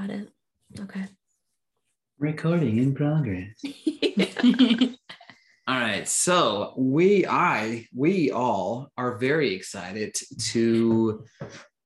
[0.00, 0.28] Got it.
[0.80, 1.04] Okay.
[2.18, 3.62] Recording in progress.
[5.68, 6.08] All right.
[6.08, 10.16] So we, I, we all are very excited
[10.52, 11.24] to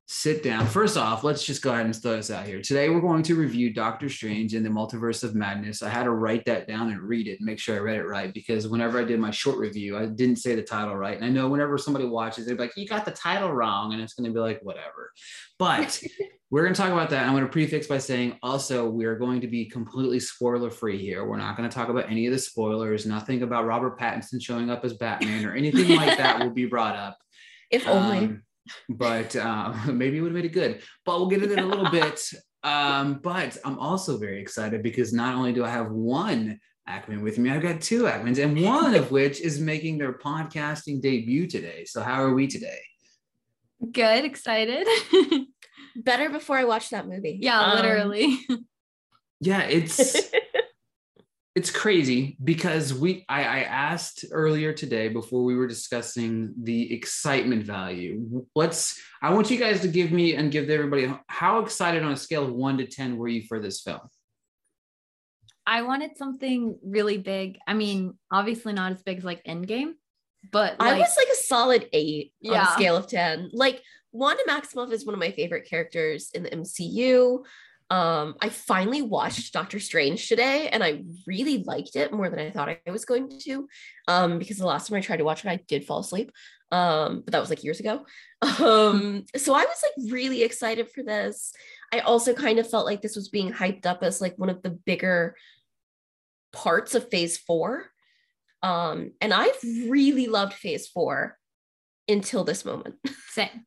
[0.07, 0.65] sit down.
[0.65, 2.61] First off, let's just go ahead and throw this out here.
[2.61, 5.83] Today, we're going to review Doctor Strange and the Multiverse of Madness.
[5.83, 8.07] I had to write that down and read it and make sure I read it
[8.07, 11.17] right because whenever I did my short review, I didn't say the title right.
[11.17, 13.93] And I know whenever somebody watches, they're like, you got the title wrong.
[13.93, 15.11] And it's going to be like, whatever.
[15.59, 16.01] But
[16.55, 17.25] we're going to talk about that.
[17.25, 20.97] I'm going to prefix by saying also, we are going to be completely spoiler free
[20.97, 21.25] here.
[21.25, 24.69] We're not going to talk about any of the spoilers, nothing about Robert Pattinson showing
[24.69, 27.17] up as Batman or anything like that will be brought up.
[27.71, 28.19] If only.
[28.19, 28.43] Um,
[28.87, 30.81] but uh, maybe it would have made it good.
[31.03, 32.21] But we'll get into it a little bit.
[32.63, 37.37] Um, but I'm also very excited because not only do I have one Ackman with
[37.37, 41.83] me, I've got two Ackmans, and one of which is making their podcasting debut today.
[41.83, 42.79] So how are we today?
[43.91, 44.87] Good, excited.
[45.95, 47.39] Better before I watched that movie.
[47.41, 48.39] yeah, Um, literally.
[49.39, 50.15] Yeah, it's
[51.55, 57.63] it's crazy because we I, I asked earlier today before we were discussing the excitement
[57.63, 62.11] value let's i want you guys to give me and give everybody how excited on
[62.11, 64.01] a scale of one to ten were you for this film
[65.67, 67.57] I wanted something really big.
[67.65, 69.93] I mean, obviously not as big as like Endgame,
[70.51, 73.51] but I was like a solid eight on a scale of 10.
[73.53, 77.43] Like Wanda Maximoff is one of my favorite characters in the MCU.
[77.91, 82.49] Um, I finally watched Doctor Strange today and I really liked it more than I
[82.49, 83.67] thought I was going to.
[84.07, 86.31] Um, because the last time I tried to watch it, I did fall asleep.
[86.71, 88.05] Um, but that was like years ago.
[88.59, 91.51] Um, so I was like really excited for this.
[91.91, 94.61] I also kind of felt like this was being hyped up as like one of
[94.61, 95.35] the bigger
[96.51, 97.91] parts of phase four.
[98.65, 101.37] Um, and I've really loved phase four
[102.07, 102.95] until this moment.
[103.29, 103.65] same.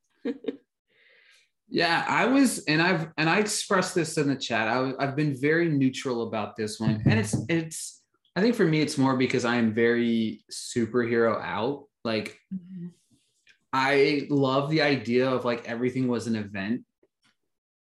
[1.71, 5.39] yeah i was and i've and i expressed this in the chat I, I've been
[5.39, 8.03] very neutral about this one and it's it's
[8.35, 12.39] i think for me it's more because i am very superhero out like
[13.73, 16.85] I love the idea of like everything was an event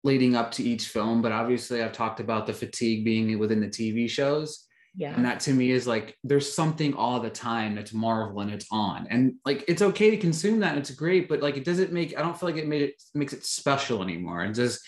[0.02, 3.68] leading up to each film, but obviously I've talked about the fatigue being within the
[3.68, 4.63] TV shows.
[4.96, 5.14] Yeah.
[5.14, 8.66] And that to me is like there's something all the time that's Marvel and it's
[8.70, 9.08] on.
[9.10, 12.16] And like it's okay to consume that, and it's great, but like it doesn't make
[12.16, 14.42] I don't feel like it made it makes it special anymore.
[14.42, 14.80] And just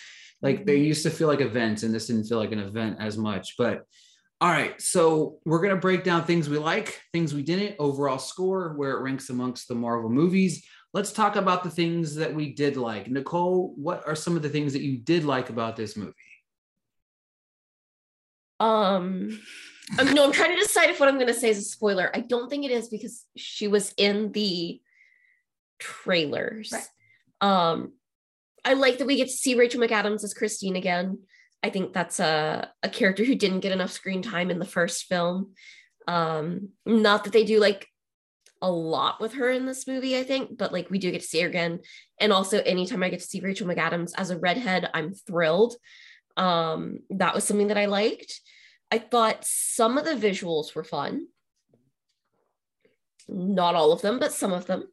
[0.43, 3.19] like they used to feel like events, and this didn't feel like an event as
[3.19, 3.55] much.
[3.59, 3.83] But
[4.41, 8.75] all right, so we're gonna break down things we like, things we didn't, overall score,
[8.75, 10.65] where it ranks amongst the Marvel movies.
[10.93, 13.11] Let's talk about the things that we did like.
[13.11, 16.15] Nicole, what are some of the things that you did like about this movie?
[18.61, 19.39] Um,
[19.99, 22.11] um no, I'm trying to decide if what I'm gonna say is a spoiler.
[22.15, 24.81] I don't think it is because she was in the
[25.79, 26.73] trailers.
[26.73, 26.89] Right.
[27.41, 27.93] Um,
[28.65, 31.21] I like that we get to see Rachel McAdams as Christine again.
[31.63, 35.05] I think that's a, a character who didn't get enough screen time in the first
[35.05, 35.53] film.
[36.09, 37.89] Um, not that they do like
[38.63, 41.27] a lot with her in this movie, I think, but like we do get to
[41.27, 41.81] see her again.
[42.21, 45.75] And also anytime I get to see Rachel McAdams as a redhead, I'm thrilled.
[46.37, 48.41] Um, that was something that I liked.
[48.91, 51.27] I thought some of the visuals were fun.
[53.29, 54.85] Not all of them, but some of them.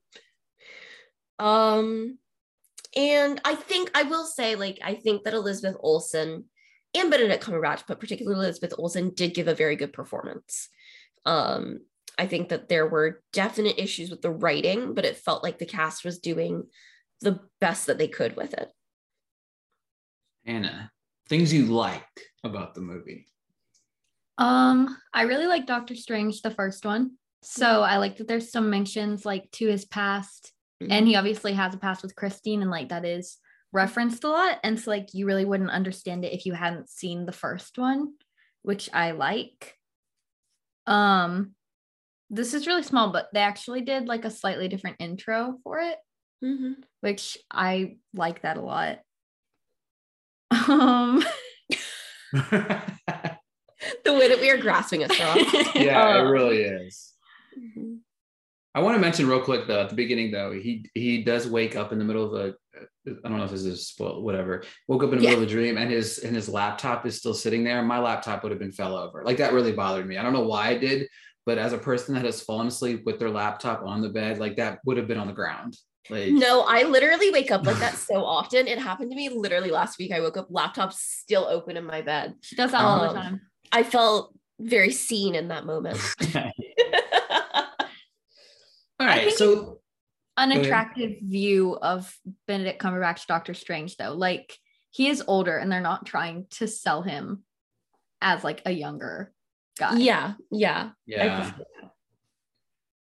[1.37, 2.17] Um,
[2.95, 6.45] and I think I will say, like, I think that Elizabeth Olsen
[6.95, 10.69] and Benedict Cumberbatch, but particularly Elizabeth Olsen, did give a very good performance.
[11.25, 11.79] Um,
[12.17, 15.65] I think that there were definite issues with the writing, but it felt like the
[15.65, 16.63] cast was doing
[17.21, 18.69] the best that they could with it.
[20.45, 20.91] Hannah,
[21.27, 23.27] things you liked about the movie.
[24.37, 27.11] Um, I really like Doctor Strange, the first one.
[27.43, 30.51] So I like that there's some mentions like to his past,
[30.81, 33.37] and he obviously has a past with Christine, and like that is
[33.71, 34.59] referenced a lot.
[34.63, 38.13] And so like you really wouldn't understand it if you hadn't seen the first one,
[38.63, 39.77] which I like.
[40.87, 41.51] Um,
[42.29, 45.97] this is really small, but they actually did like a slightly different intro for it,
[46.43, 46.83] Mhm.
[47.01, 48.99] which I like that a lot.
[50.67, 51.23] Um,
[54.05, 55.35] the way that we are grasping a straw.
[55.75, 57.13] yeah, it Um, really is.
[57.57, 57.99] Mhm.
[58.75, 61.75] I want to mention real quick though, at the beginning though, he he does wake
[61.75, 62.53] up in the middle of a
[63.07, 64.63] I don't know if this is spoil whatever.
[64.87, 67.35] Woke up in the middle of a dream and his and his laptop is still
[67.35, 67.83] sitting there.
[67.83, 69.23] My laptop would have been fell over.
[69.23, 70.17] Like that really bothered me.
[70.17, 71.07] I don't know why I did,
[71.45, 74.55] but as a person that has fallen asleep with their laptop on the bed, like
[74.57, 75.77] that would have been on the ground.
[76.09, 78.67] Like No, I literally wake up like that so often.
[78.67, 80.11] It happened to me literally last week.
[80.11, 82.33] I woke up, laptop still open in my bed.
[82.41, 83.41] she does that all the Um, time.
[83.73, 85.99] I felt very seen in that moment.
[86.35, 86.51] all
[88.99, 89.79] right, so
[90.37, 90.65] An ahead.
[90.65, 92.15] attractive view of
[92.47, 94.13] Benedict Cumberbatch, Doctor Strange, though.
[94.13, 94.57] Like
[94.91, 97.43] he is older and they're not trying to sell him
[98.21, 99.33] as like a younger
[99.79, 99.97] guy.
[99.97, 100.91] Yeah, yeah.
[101.07, 101.39] Yeah.
[101.39, 101.91] appreciate that.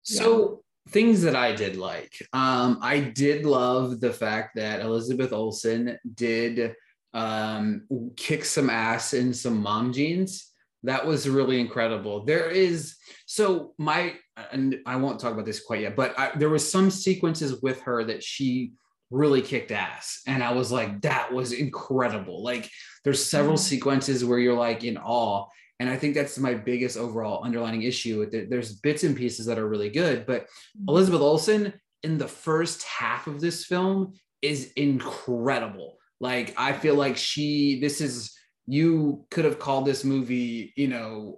[0.05, 5.99] So things that I did like, um, I did love the fact that Elizabeth Olsen
[6.15, 6.77] did
[7.15, 7.87] um,
[8.17, 10.52] kick some ass in some mom jeans.
[10.85, 12.25] That was really incredible.
[12.25, 12.97] There is
[13.27, 14.15] so my
[14.51, 17.81] and I won't talk about this quite yet, but I, there was some sequences with
[17.83, 18.73] her that she
[19.11, 22.43] really kicked ass, and I was like, that was incredible.
[22.43, 22.69] Like
[23.05, 23.61] there's several Mhm.
[23.61, 25.47] sequences where you're like in awe,
[25.79, 28.29] and I think that's my biggest overall underlining issue.
[28.49, 30.47] There's bits and pieces that are really good, but
[30.89, 35.99] Elizabeth Olsen in the first half of this film is incredible.
[36.21, 38.33] Like I feel like she this is
[38.67, 41.37] you could have called this movie, you know,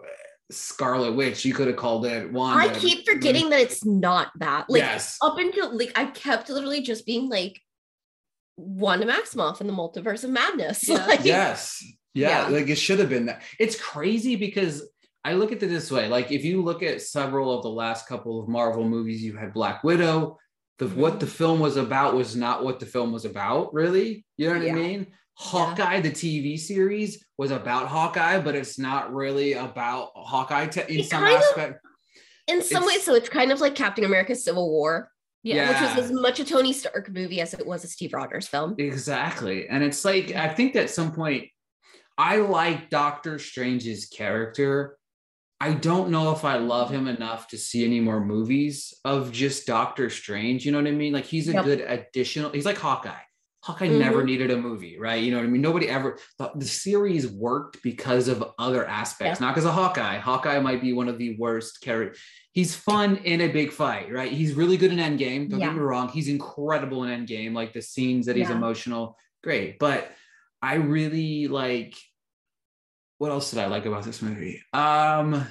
[0.51, 1.45] Scarlet Witch.
[1.45, 2.71] You could have called it Wanda.
[2.71, 4.67] I keep forgetting that it's not that.
[4.69, 5.17] Like yes.
[5.23, 7.61] up until like I kept literally just being like
[8.57, 10.89] Wanda Maximoff in the multiverse of madness.
[10.89, 11.07] Yeah.
[11.07, 11.83] Like, yes.
[12.15, 12.57] Yeah, Yeah.
[12.57, 13.43] like it should have been that.
[13.59, 14.87] It's crazy because
[15.25, 16.09] I look at it this way.
[16.09, 19.55] Like if you look at several of the last couple of Marvel movies, you had
[19.55, 20.39] Black Widow.
[20.79, 21.19] The what mm-hmm.
[21.21, 24.25] the film was about was not what the film was about, really.
[24.37, 24.73] You know what Yeah.
[24.73, 25.07] I mean?
[25.37, 31.01] Hawkeye, the TV series, was about Hawkeye, but it's not really about Hawkeye te- in
[31.01, 31.81] It some kind of- aspect.
[32.47, 35.11] in some ways, so it's kind of like Captain America Civil War,
[35.43, 35.69] Yeah.
[35.71, 38.75] which was as much a Tony Stark movie as it was a Steve Rogers film.
[38.79, 39.69] Exactly.
[39.69, 41.49] And it's like, I think at some point,
[42.17, 44.97] I like Doctor Strange's character.
[45.61, 49.67] I don't know if I love him enough to see any more movies of just
[49.67, 50.65] Doctor Strange.
[50.65, 51.13] You know what I mean?
[51.13, 51.65] Like he's a Yep.
[51.65, 53.23] good additional, he's like Hawkeye.
[53.65, 53.99] Hawkeye Mhm.
[53.99, 55.23] never needed a movie, right?
[55.23, 55.63] You know what I mean?
[55.63, 60.19] Nobody ever the, the series worked because of other aspects, not because of Hawkeye.
[60.19, 62.19] Hawkeye might be one of the worst characters.
[62.53, 64.31] He's fun in a big fight, right?
[64.31, 65.49] He's really good in Endgame.
[65.49, 65.69] Don't Yeah.
[65.69, 66.09] get me wrong.
[66.11, 67.55] He's incredible in Endgame.
[67.55, 68.57] Like the scenes that he's Yeah.
[68.57, 69.79] emotional, great.
[69.79, 70.13] But
[70.61, 71.95] I really like
[73.19, 74.61] what else did I like about this movie?
[74.75, 75.47] Um,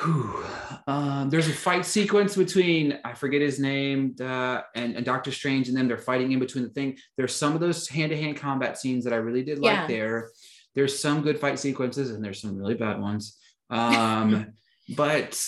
[0.00, 5.68] um there's a fight sequence between I forget his name uh, and, and Doctor Strange,
[5.68, 6.96] and then they're fighting in between the thing.
[7.16, 9.86] There's some of those hand-to-hand combat scenes that I really did like Yeah.
[9.86, 10.30] there.
[10.74, 13.38] There's some good fight sequences, and there's some really bad ones.
[13.68, 14.54] Um,
[14.96, 15.38] but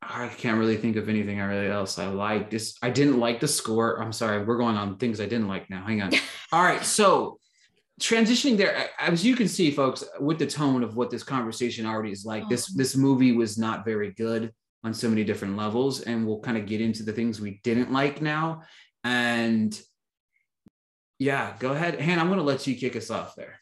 [0.00, 2.52] I can't really think of anything I really else I liked.
[2.52, 4.00] This I didn't like the score.
[4.00, 5.84] I'm sorry, we're going on things I didn't like now.
[5.84, 6.12] Hang on.
[6.52, 7.38] All right, so
[8.00, 12.10] transitioning there, as you can see, folks, with the tone of what this conversation already
[12.10, 12.74] is like, this Oh.
[12.76, 14.52] this movie was not very good
[14.82, 17.92] on so many different levels, and we'll kind of get into the things we didn't
[17.92, 18.62] like now.
[19.04, 19.78] And
[21.18, 22.18] yeah, go ahead, Han.
[22.18, 23.60] I'm going to let you kick us off there.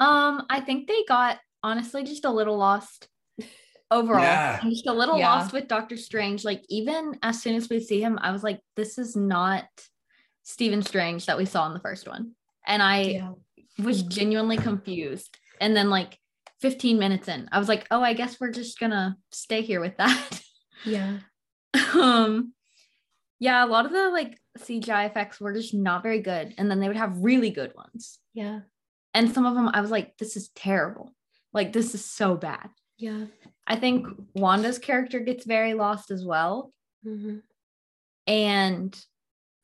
[0.00, 3.06] Um, I think they got honestly just a little lost
[3.92, 4.20] overall.
[4.22, 4.58] Yeah.
[4.60, 5.32] And just a little Yeah.
[5.34, 6.44] lost with Doctor Strange.
[6.44, 9.64] Like even as soon as we see him, I was like, this is not
[10.42, 12.32] Stephen Strange that we saw in the first one.
[12.66, 13.30] And I
[13.82, 15.38] was genuinely confused.
[15.60, 16.18] And then like
[16.60, 19.96] 15 minutes in, I was like, oh, I guess we're just gonna stay here with
[19.98, 20.40] that.
[20.84, 21.18] Yeah.
[21.94, 22.52] um
[23.38, 26.54] yeah, a lot of the like CGI effects were just not very good.
[26.58, 28.18] And then they would have really good ones.
[28.34, 28.60] Yeah.
[29.14, 31.14] And some of them I was like, this is terrible.
[31.52, 32.70] Like this is so bad.
[32.98, 33.24] Yeah.
[33.66, 36.72] I think Wanda's character gets very lost as well.
[37.02, 37.38] hmm
[38.26, 38.96] And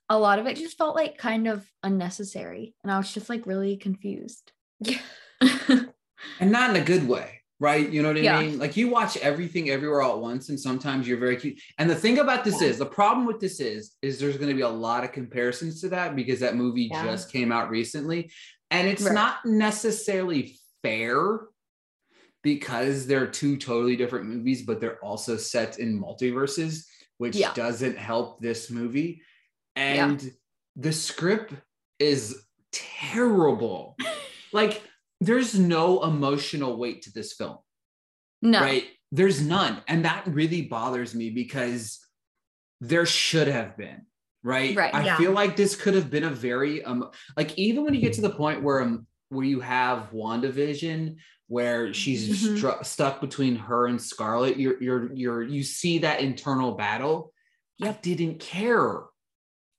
[0.08, 2.74] a lot of it just felt like kind of unnecessary.
[2.82, 4.52] And I was just like really confused.
[4.80, 5.00] Yeah.
[6.40, 7.88] and not in a good way, right?
[7.88, 8.40] You know what I Yeah.
[8.40, 8.58] mean?
[8.58, 11.60] Like you watch everything everywhere all at once, and sometimes you're very cute.
[11.78, 12.68] And the thing about this Yeah.
[12.68, 15.80] is the problem with this is is there's going to be a lot of comparisons
[15.82, 17.02] to that because that movie Yeah.
[17.02, 18.30] just came out recently,
[18.70, 19.14] and it's Right.
[19.14, 21.40] not necessarily fair
[22.42, 26.86] because they're two totally different movies, but they're also set in multiverses,
[27.18, 27.52] which Yeah.
[27.52, 29.20] doesn't help this movie.
[29.78, 30.32] And
[30.76, 31.54] the script
[31.98, 33.96] is terrible.
[34.52, 34.82] like
[35.20, 37.58] there's no emotional weight to this film,
[38.42, 38.60] no.
[38.60, 38.84] right?
[39.10, 39.82] There's none.
[39.88, 41.98] And that really bothers me because
[42.80, 44.02] there should have been,
[44.42, 44.76] right?
[44.76, 45.16] Right, I yeah.
[45.16, 48.20] feel like this could have been a very um like even when you get to
[48.20, 51.16] the point where um where you have WandaVision
[51.48, 52.58] where she's Mhm.
[52.58, 57.32] stru- stuck between her and Scarlet, you're you're you're you see that internal battle.
[57.82, 59.02] I didn't care.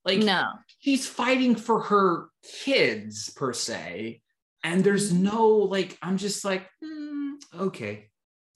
[0.09, 0.45] Like no.
[0.79, 2.29] she's fighting for her
[2.63, 4.21] kids per se
[4.63, 5.23] and there's Mm-hmm.
[5.23, 7.33] no like i'm just like hmm,
[7.67, 8.09] okay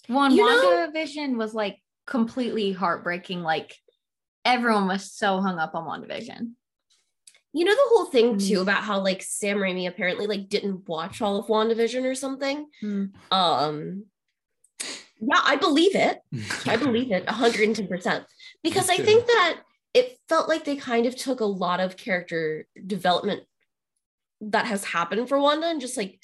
[0.08, 3.42] One You know- WandaVision was like completely heartbreaking.
[3.44, 3.74] Like
[4.44, 6.52] everyone was so hung up on WandaVision.
[7.54, 8.48] You know the whole thing Mm.
[8.48, 12.66] too about how like Sam Raimi apparently like didn't watch all of WandaVision or something.
[12.84, 13.12] Mm.
[13.32, 14.06] Um
[15.22, 16.20] yeah, I believe it.
[16.68, 18.26] I believe it 110%
[18.64, 19.60] because I think that
[19.94, 23.44] it felt like they kind of took a lot of character development
[24.42, 26.20] that has happened for Wanda and just like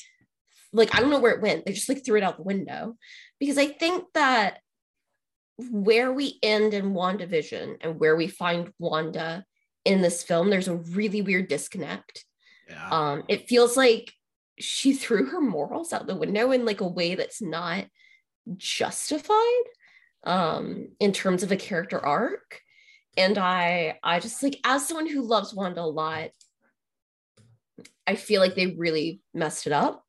[0.71, 1.65] like I don't know where it went.
[1.65, 2.95] They just like threw it out the window
[3.39, 4.59] because I think that
[5.57, 9.45] where we end in WandaVision and where we find Wanda
[9.83, 12.23] in this film, there's a really weird disconnect.
[12.69, 12.89] Yeah.
[12.89, 14.13] Um, it feels like
[14.59, 17.85] she threw her morals out the window in like a way that's not
[18.57, 19.63] justified
[20.23, 22.61] um in terms of a character arc
[23.17, 26.29] and i i just like as someone who loves wanda a lot
[28.07, 30.03] i feel like they really messed it up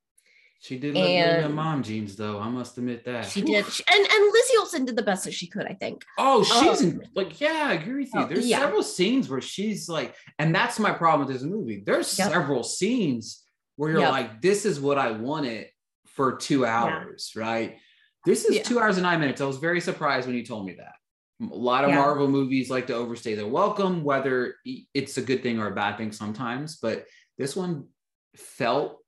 [0.63, 2.39] she did look good in and- mom jeans, though.
[2.39, 3.25] I must admit that.
[3.25, 6.05] she did she, and and lizzie olsen did the best that she could i think
[6.19, 8.21] Oh, she's Um, in, like, yeah, I agree with you.
[8.21, 8.59] oh, There's yeah.
[8.59, 11.83] several scenes where she's like, and that's my problem with this movie.
[11.87, 12.31] There's Yep.
[12.31, 13.43] several scenes
[13.77, 14.11] where you're Yep.
[14.11, 15.69] like, this is what I wanted
[16.05, 17.79] for two hours, right?
[18.27, 18.63] This is Yeah.
[18.65, 19.41] two hours and nine minutes.
[19.41, 20.93] I was very surprised when you told me that.
[21.41, 21.97] A lot of Yeah.
[21.97, 24.55] Marvel movies like to overstay their welcome, whether
[24.93, 27.07] it's a good thing or a bad thing sometimes, but
[27.39, 27.89] this one
[28.37, 28.99] felt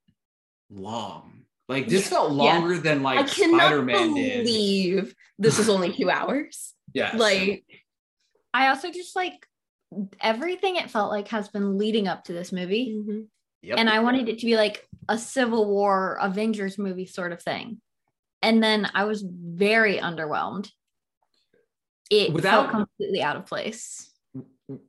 [0.70, 1.44] long.
[1.68, 2.16] Like this Yeah.
[2.16, 4.44] felt longer than i like cannot Spider-Man did.
[4.44, 7.16] believe this is only two hours yeah.
[7.16, 7.64] like
[8.54, 9.46] I also just like
[10.20, 12.94] everything it felt like has been leading up to this movie.
[12.98, 13.26] mhm.
[13.62, 13.78] Yep.
[13.78, 17.80] And I wanted it to be like a Civil War Avengers movie sort of thing.
[18.42, 20.68] And then I was very underwhelmed.
[22.12, 24.10] It Without- felt completely out of place.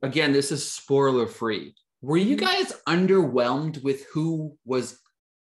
[0.02, 1.74] again, this is spoiler free.
[2.02, 4.98] Were you guys underwhelmed with who was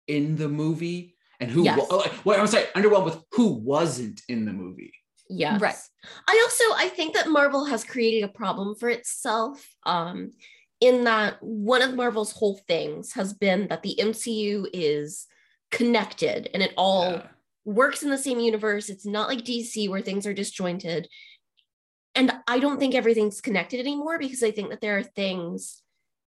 [0.07, 1.65] in the movie and who?
[1.65, 1.79] Yes.
[1.79, 4.93] wa- oh, wait, I'm sorry, underwhelmed with who wasn't in the movie.
[5.31, 5.59] Yes.
[5.61, 5.75] Right.
[6.29, 10.33] I also I think that Marvel has created a problem for itself um
[10.81, 15.27] in that one of Marvel's whole things has been that the MCU is
[15.71, 17.27] connected and it all Yeah.
[17.65, 18.89] works in the same universe.
[18.91, 21.09] It's not like DC where things are disjointed.
[22.47, 25.83] I don't think everything's connected anymore because I think that there are things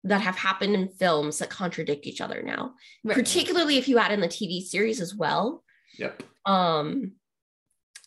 [0.05, 4.21] that have happened in films that contradict each other now, particularly if you add in
[4.21, 5.65] the TV series as well
[5.99, 6.23] Yep.
[6.45, 7.13] um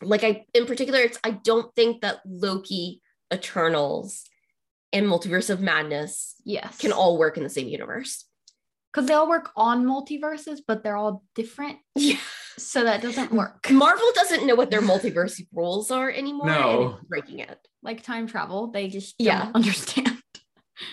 [0.00, 3.02] like i in particular it's i don't think that loki
[3.32, 4.24] eternals
[4.92, 6.78] and multiverse of madness Yes.
[6.78, 8.24] can all work in the same universe
[8.92, 11.78] because they all work on multiverses, but they're all different.
[11.94, 12.16] yeah
[12.60, 13.70] So that doesn't work.
[13.70, 16.82] marvel doesn't know what their multiverse rules are anymore No.
[16.82, 19.44] and it's breaking it Like time travel, they just Yeah.
[19.44, 20.16] don't understand.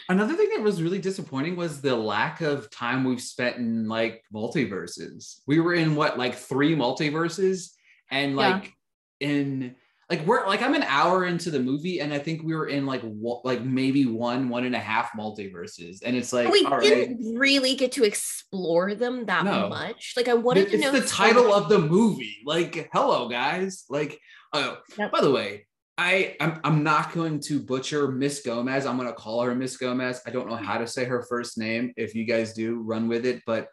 [0.09, 4.21] Another thing that was really disappointing was the lack of time we've spent in like
[4.33, 5.39] multiverses.
[5.47, 7.71] We were in what, like three multiverses,
[8.12, 8.38] and Yeah.
[8.38, 8.74] like
[9.19, 9.75] in
[10.10, 12.86] like we're like I'm an hour into the movie, and I think we were in
[12.86, 16.78] like wa- like maybe one, one and a half multiverses, and it's like we all
[16.78, 16.82] right.
[16.82, 19.68] didn't really get to explore them that No.
[19.68, 22.38] much like i wanted to it's know the title of the movie.
[22.46, 23.84] Like, hello guys.
[23.90, 24.18] Like,
[24.54, 25.12] oh, Yep.
[25.12, 28.86] by the way, I I'm, I'm not going to butcher Miss Gomez.
[28.86, 30.22] I'm going to call her Miss Gomez.
[30.26, 30.64] I don't know hmm.
[30.64, 31.92] how to say her first name.
[31.98, 33.42] If you guys do, run with it.
[33.46, 33.68] But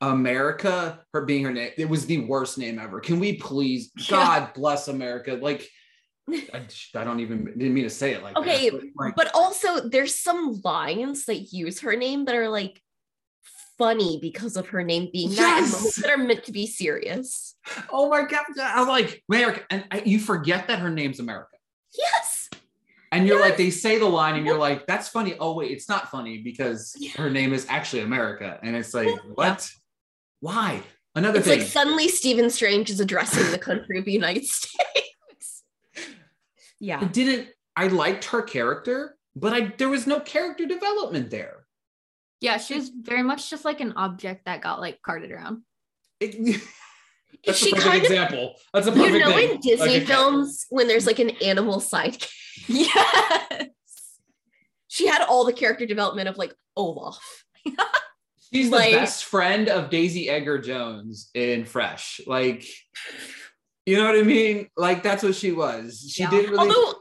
[0.00, 3.00] America, her being her name, it was the worst name ever.
[3.00, 4.16] Can we please, Yeah.
[4.16, 5.38] God bless America?
[5.40, 5.68] Like,
[6.30, 6.62] I,
[6.94, 9.88] I don't even didn't mean to say it like that, Okay, but, like, but also
[9.88, 12.80] there's some lines that use her name that are like
[13.78, 15.72] funny because of her name being that Yes!
[15.72, 17.56] moments that are meant to be serious
[17.90, 21.56] oh my God, I was like America, and I, you forget that her name's America.
[21.96, 22.48] yes
[23.12, 23.50] And you're Yes.
[23.50, 25.34] like, they say the line, and you're like, that's funny.
[25.38, 27.10] Oh, wait, it's not funny because Yeah.
[27.16, 28.58] her name is actually America.
[28.62, 29.16] And it's like, Yeah.
[29.34, 29.68] what?
[30.40, 30.82] Why?
[31.14, 31.58] Another it's thing.
[31.60, 35.62] like suddenly Stephen Strange is addressing the country of the United States.
[36.78, 37.00] Yeah.
[37.00, 41.66] I didn't, I liked her character, but I there was no character development there.
[42.40, 45.62] Yeah, she was very much just like an object that got like carted around.
[46.20, 46.62] It-
[47.44, 48.54] that's she a perfect kind of example.
[48.72, 49.50] That's a perfect you know thing.
[49.50, 52.28] in Disney Like films when there's like an animal sidekick.
[52.68, 53.66] Yes.
[54.88, 57.44] She had all the character development of like Olaf.
[58.52, 62.20] She's the best friend of Daisy Edgar Jones in Fresh.
[62.26, 62.64] Like,
[63.86, 64.68] you know what I mean?
[64.76, 66.10] Like, that's what she was.
[66.12, 66.30] She Yeah.
[66.30, 66.98] didn't really Although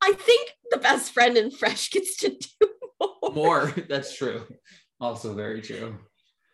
[0.00, 2.68] I think the best friend in Fresh gets to do
[3.00, 3.32] more.
[3.34, 3.66] more.
[3.88, 4.46] That's true.
[5.00, 5.98] Also very true.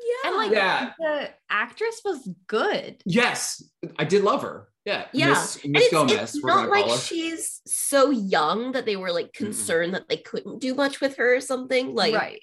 [0.00, 0.28] Yeah.
[0.31, 0.93] And like Yeah.
[0.99, 3.02] the actress was good.
[3.05, 3.62] Yes,
[3.99, 4.69] I did love her.
[4.85, 5.28] Yeah, Yeah.
[5.31, 6.35] Miss, And Miss it's, Gomez.
[6.35, 10.75] it's not like she's so young that they were like concerned that they couldn't do
[10.75, 11.95] much with her or something.
[11.95, 12.43] Like right.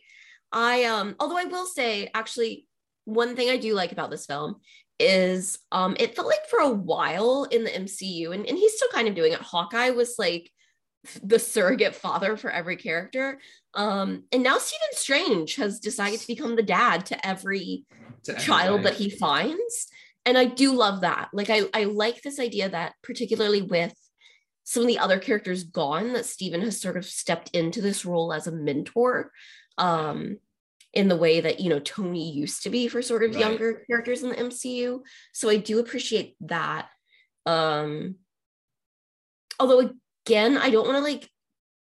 [0.56, 2.66] I um although I will say actually
[3.04, 4.56] one thing I do like about this film
[4.98, 8.90] is um it felt like for a while in the MCU and, and he's still
[8.90, 9.40] kind of doing it.
[9.40, 10.50] Hawkeye was like
[11.22, 13.40] the surrogate father for every character.
[13.74, 17.86] Um and now Stephen Strange has decided to become the dad to every
[18.24, 19.88] To child that he finds.
[20.26, 21.30] And I do love that.
[21.34, 23.94] Like I, I like this idea that particularly with
[24.64, 28.34] some of the other characters gone, that Stephen has sort of stepped into this role
[28.34, 29.32] as a mentor.
[29.78, 30.38] Um,
[30.96, 33.40] in the way that you know Tony used to be for sort of Right.
[33.40, 35.02] younger characters in the MCU.
[35.34, 36.88] So I do appreciate that.
[37.46, 38.16] Um
[39.60, 39.92] although
[40.26, 41.30] again, I don't want to like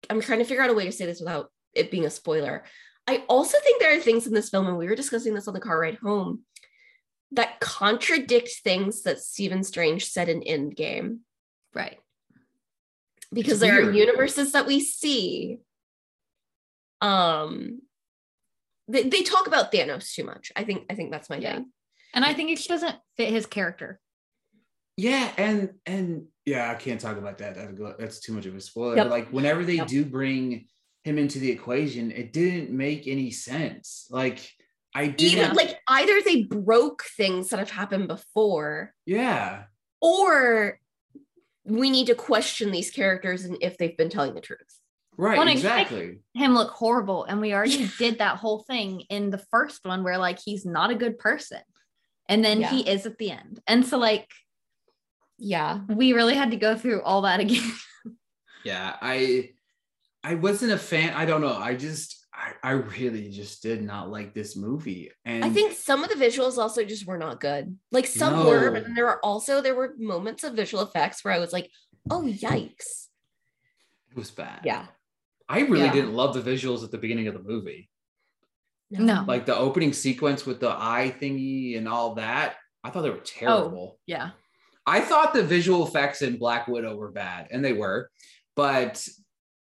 [0.10, 2.64] I'm trying to figure out a way to say this without it being a spoiler.
[3.08, 5.54] I also think there are things in this film, and we were discussing this on
[5.56, 6.44] the car ride home,
[7.32, 11.20] that contradict things that Stephen Strange said in Endgame
[11.74, 12.00] Right.
[13.34, 15.60] because It's there are universes that we see
[17.02, 17.82] um
[18.90, 21.56] they, they talk about thanos too much i think i think that's my Yeah.
[21.56, 21.72] thing
[22.14, 24.00] And I think it just doesn't fit his character.
[24.98, 27.54] Yeah, and and yeah, I can't talk about that.
[27.56, 28.96] That'll go- That's too much of a spoiler.
[28.98, 29.10] Yep.
[29.12, 29.88] Like whenever they Yep.
[29.88, 30.66] do bring
[31.04, 34.08] him into the equation, it didn't make any sense.
[34.10, 34.40] Like
[34.96, 35.56] I didn't.
[35.56, 39.66] like either they broke things that have happened before yeah,
[40.02, 40.80] or
[41.64, 44.74] we need to question these characters and if they've been telling the truth
[45.20, 46.20] right, Well, and exactly.
[46.34, 47.26] Him look horrible.
[47.26, 50.92] And we already did that whole thing in the first one where like he's not
[50.92, 51.62] a good person.
[52.28, 53.60] And then he is at the end.
[53.68, 54.28] And so like
[55.42, 57.72] yeah we really had to go through all that again.
[58.64, 59.52] Yeah, I
[60.24, 61.14] I wasn't a fan.
[61.14, 61.56] I don't know.
[61.56, 65.12] I just I, I really just did not like this movie.
[65.26, 68.72] And i think some of the visuals also just were not good like some were
[68.72, 71.70] but then there were also there were moments of visual effects where i was like
[72.10, 73.08] oh yikes
[74.10, 74.62] it was bad.
[74.64, 74.86] yeah
[75.50, 75.94] I really Yeah.
[75.94, 77.90] didn't love the visuals at the beginning of the movie.
[78.92, 79.24] No.
[79.28, 82.56] Like the opening sequence with the eye thingy and all that.
[82.84, 84.00] I thought they were oh, terrible.
[84.06, 84.32] yeah.
[84.86, 88.10] I thought the visual effects in Black Widow were bad, and they were,
[88.56, 89.08] but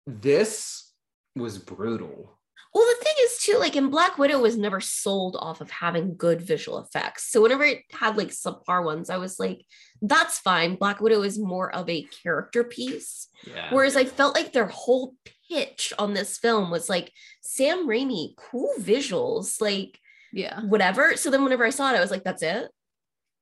[0.06, 0.94] this
[1.36, 2.39] was brutal.
[2.74, 6.15] Well, the thing is too, like in Black Widow was never sold off of having
[6.15, 7.29] good visual effects.
[7.32, 9.65] So whenever it had like subpar ones, I was like,
[10.01, 10.75] that's fine.
[10.75, 13.27] Black Widow is more of a character piece.
[13.46, 13.74] Yeah.
[13.74, 15.15] Whereas I felt like their whole
[15.49, 17.11] pitch on this film was like
[17.41, 19.99] Sam Raimi, cool visuals, like
[20.33, 20.61] Yeah.
[20.61, 21.15] whatever.
[21.17, 22.69] So then whenever I saw it, I was like, that's it.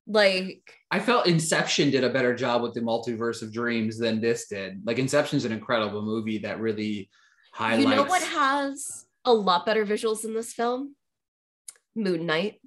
[0.08, 4.48] Like, I felt Inception did a better job with the multiverse of dreams than this
[4.48, 4.82] did.
[4.86, 7.10] Like Inception's an incredible movie that really
[7.54, 7.84] highlights.
[7.90, 10.96] you know what has a lot better visuals in this film?
[11.96, 12.62] Moon Knight.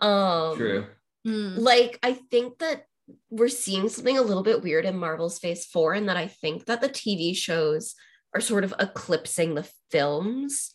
[0.00, 0.86] Um True.
[1.26, 1.58] Mm.
[1.58, 2.84] like I think that
[3.30, 6.66] we're seeing something a little bit weird in Marvel's Phase 4 and that I think
[6.66, 7.94] that the TV shows
[8.34, 10.72] are sort of eclipsing the films,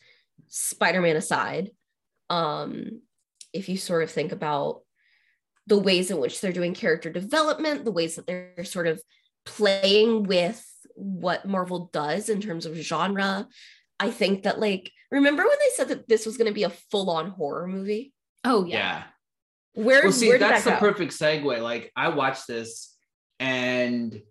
[0.48, 1.72] Spider-Man aside.
[2.30, 3.02] Um
[3.54, 4.82] if you sort of think about
[5.68, 9.02] the ways in which they're doing character development, the ways that they're sort of
[9.46, 13.48] playing with what Marvel does in terms of genre,
[14.00, 16.70] I think that like remember when they said that this was going to be a
[16.70, 18.14] full-on horror movie?
[18.44, 18.78] Oh Yeah.
[18.78, 19.04] yeah.
[19.76, 21.62] Where, Well, see, where did that's that the perfect segue.
[21.62, 22.96] Like I watched this,
[23.40, 24.22] and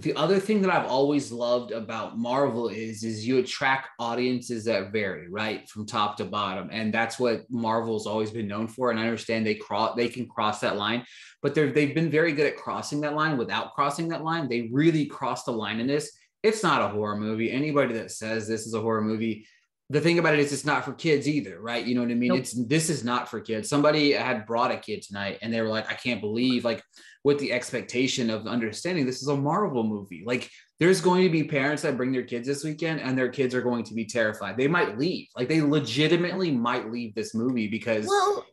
[0.00, 4.92] the other thing that I've always loved about Marvel is is you attract audiences that
[4.92, 8.90] vary, right, from top to bottom, and that's what Marvel's always been known for.
[8.90, 11.04] And I understand they cross, they can cross that line,
[11.42, 14.48] but they're they've been very good at crossing that line without crossing that line.
[14.48, 16.16] They really crossed the line in this.
[16.44, 17.50] It's not a horror movie.
[17.50, 19.46] Anybody that says this is a horror movie
[19.90, 21.84] the thing about it is it's not for kids either, right?
[21.84, 22.28] You know what I mean?
[22.30, 22.40] Nope.
[22.40, 23.68] It's this is not for kids.
[23.70, 26.82] Somebody had brought a kid tonight and they were like, I can't believe like
[27.24, 30.24] with the expectation of understanding this is a Marvel movie.
[30.26, 33.54] Like there's going to be parents that bring their kids this weekend and their kids
[33.54, 34.58] are going to be terrified.
[34.58, 35.26] They might leave.
[35.34, 38.44] Like they legitimately might leave this movie because Well,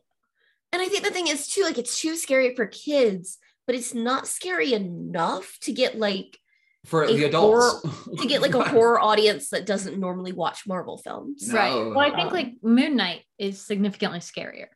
[0.72, 3.92] and I think the thing is too, like it's too scary for kids, but it's
[3.92, 6.38] not scary enough to get like
[6.86, 7.82] for the adults
[8.18, 11.48] to get like a horror audience that doesn't normally watch Marvel films.
[11.48, 11.58] No.
[11.58, 11.72] Right.
[11.74, 14.68] Well, I think Um, like Moon Knight is significantly scarier.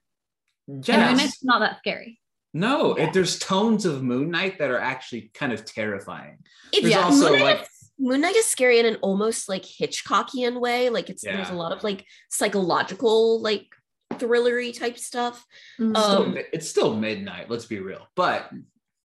[0.69, 2.19] And Moon Knight's not that scary.
[2.53, 3.05] No, Yeah.
[3.05, 6.39] it, there's tones of Moon Knight that are actually kind of terrifying.
[6.73, 7.03] It's There's Yeah.
[7.05, 10.91] also Moon Knight, like is, Moon Knight is scary in an almost like Hitchcockian way.
[10.91, 13.67] Like it's there's a lot of like psychological like
[14.15, 15.45] thrillery type stuff.
[15.81, 15.97] Mm.
[15.97, 18.07] still Um, mi- it's still midnight, let's be real.
[18.17, 18.51] But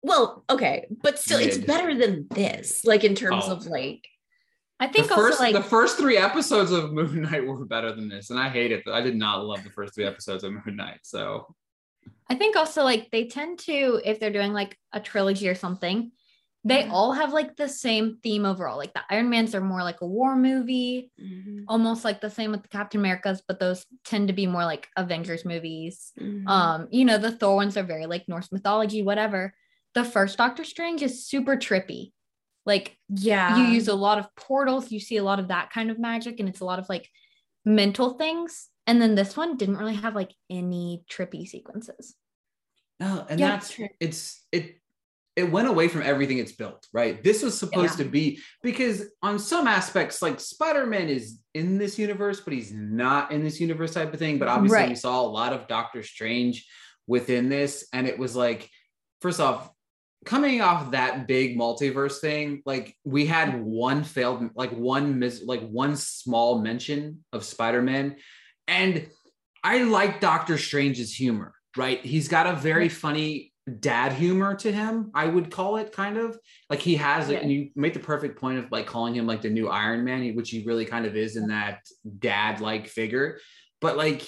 [0.05, 2.85] Well, okay, but still, it's better than this.
[2.85, 3.53] Like in terms Oh.
[3.53, 4.07] of like,
[4.79, 7.91] I the think first also like the first three episodes of Moon Knight were better
[7.95, 8.83] than this, and I hate it.
[8.87, 10.99] I did not love the first three episodes of Moon Knight.
[11.03, 11.55] So
[12.29, 16.11] I think also like they tend to, if they're doing like a trilogy or something,
[16.63, 16.91] they Mhm.
[16.91, 18.77] all have like the same theme overall.
[18.77, 21.11] Like the Iron Mans are more like a war movie,
[21.67, 24.87] almost like the same with the Captain Americas, but those tend to be more like
[24.97, 26.11] Avengers movies.
[26.19, 26.47] Mhm.
[26.47, 29.55] Um, you know, the Thor ones are very like Norse mythology, whatever.
[29.95, 32.11] The first Doctor Strange is super trippy.
[32.65, 35.89] Like yeah, you use a lot of portals, you see a lot of that kind
[35.91, 37.07] of magic, and it's a lot of like
[37.63, 38.69] mental things.
[38.87, 42.15] And then this one didn't really have like any trippy sequences.
[42.99, 43.89] no, and Yeah, that's true.
[43.99, 44.75] it's it.
[45.35, 47.21] it went away from everything it's built, right?
[47.21, 48.05] This was supposed Yeah.
[48.05, 53.31] to be because on some aspects, like Spider-Man is in this universe, but he's not
[53.33, 54.39] in this universe type of thing.
[54.39, 56.65] But obviously, we saw a lot of Doctor Strange
[57.05, 58.69] within this, and it was like,
[59.19, 59.69] first off,
[60.25, 65.61] coming off that big multiverse thing, like we had one failed, like one mis, like
[65.67, 68.17] one small mention of Spider-Man,
[68.67, 69.07] and
[69.63, 71.99] I like Doctor Strange's humor, right?
[72.03, 76.37] He's got a very funny dad humor to him, I would call it kind of
[76.69, 77.39] like he has it, Yeah.
[77.39, 80.35] and you made the perfect point of like calling him like the new Iron Man,
[80.35, 81.79] which he really kind of is in that
[82.19, 83.39] dad like figure.
[83.81, 84.27] But like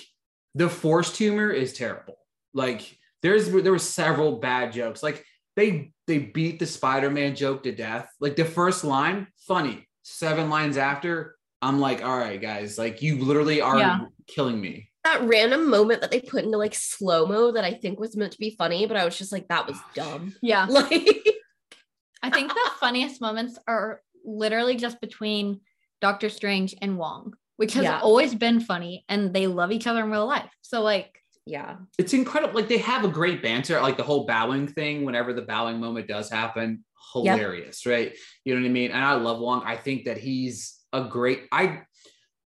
[0.56, 2.18] the forced humor is terrible.
[2.56, 5.04] Like there's there were several bad jokes.
[5.04, 5.24] Like
[5.58, 8.10] they they beat the Spider-Man joke to death.
[8.22, 9.86] Like the first line, funny.
[10.04, 14.00] Seven lines after, I'm like, all right, guys, like you literally are Yeah.
[14.28, 14.90] killing me.
[15.04, 18.32] That random moment that they put into like slow mo that I think was meant
[18.32, 20.34] to be funny, but I was just like, that was dumb.
[20.42, 20.66] Yeah.
[20.70, 21.26] Like,
[22.24, 25.60] I think the funniest moments are literally just between
[26.02, 28.00] Doctor Strange and Wong, which has Yeah.
[28.00, 30.50] always been funny and they love each other in real life.
[30.62, 32.54] So like yeah, it's incredible.
[32.56, 35.06] Like they have a great banter, like the whole bowing thing.
[35.06, 36.84] Whenever the bowing moment does happen,
[37.16, 37.38] Yep.
[37.40, 38.16] hilarious, right?
[38.44, 38.92] You know what I mean?
[38.92, 39.64] And I love Wong.
[39.66, 41.44] I think that he's a great.
[41.52, 41.82] I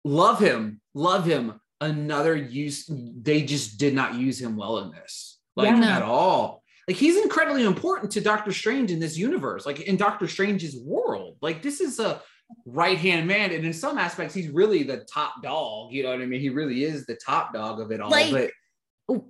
[0.04, 1.60] love him, love him.
[1.80, 2.90] Another use.
[2.90, 5.80] They just did not use him well in this, like Yeah.
[5.80, 5.88] No.
[5.88, 6.64] at all.
[6.88, 11.38] Like he's incredibly important to Doctor Strange in this universe, like in Doctor Strange's world.
[11.42, 12.22] Like this is a
[12.66, 15.92] right hand man, and in some aspects, he's really the top dog.
[15.92, 16.40] You know what I mean?
[16.42, 18.10] He really is the top dog of it all.
[18.10, 18.52] Like, but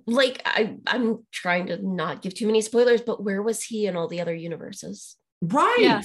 [0.06, 3.96] like I, I'm trying to not give too many spoilers, but where was he in
[3.96, 5.16] all the other universes?
[5.42, 5.76] Right.
[5.80, 6.02] Yeah.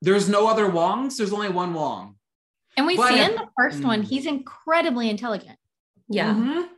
[0.00, 1.16] There's no other Wongs.
[1.16, 2.16] There's only one Wong.
[2.76, 4.06] and we But- see in the first one, Mm.
[4.08, 5.58] he's incredibly intelligent.
[6.08, 6.68] Yeah, Mhm.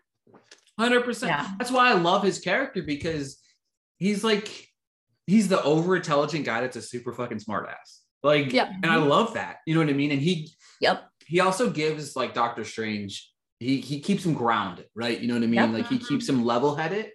[0.79, 1.29] 100%.
[1.29, 1.51] Yeah.
[1.59, 3.41] That's why I love his character because
[3.99, 4.69] he's like,
[5.27, 8.03] he's the over intelligent guy that's a super fucking smart ass.
[8.23, 8.69] Like, Yep.
[8.83, 9.59] and I love that.
[9.67, 10.11] You know what I mean?
[10.11, 15.19] And he, yep, he also gives like Doctor Strange, he he keeps him grounded, right?
[15.19, 15.55] You know what I mean?
[15.55, 15.71] Yep.
[15.71, 16.07] Like he mm-hmm.
[16.07, 17.11] keeps him level headed.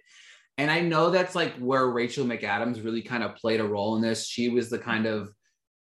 [0.58, 4.02] And I know that's like where Rachel McAdams really kind of played a role in
[4.02, 4.26] this.
[4.26, 5.32] She was the kind of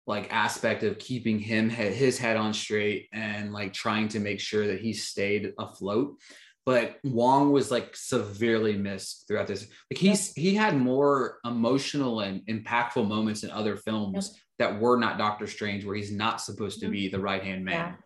[0.06, 4.66] like aspect of keeping him his head on straight and like trying to make sure
[4.66, 6.18] that he stayed afloat.
[6.64, 9.66] But Wong was like severely missed throughout this.
[9.90, 15.18] Like he's he had more emotional and impactful moments in other films that were not
[15.18, 16.92] Doctor Strange, where he's not supposed to mm-hmm.
[16.92, 17.96] be the right hand man.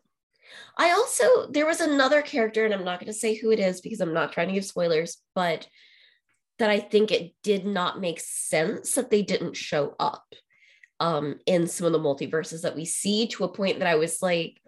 [0.78, 0.86] Yeah.
[0.86, 3.80] I also there was another character, and I'm not going to say who it is
[3.80, 5.66] because I'm not trying to give spoilers, but
[6.58, 10.24] that I think it did not make sense that they didn't show up
[11.00, 14.20] um in some of the multiverses that we see to a point that I was
[14.20, 14.60] like,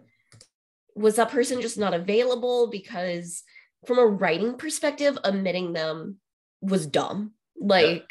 [0.95, 2.67] was that person just not available?
[2.67, 3.43] Because
[3.85, 6.17] from a writing perspective, omitting them
[6.61, 7.33] was dumb.
[7.59, 8.09] Like,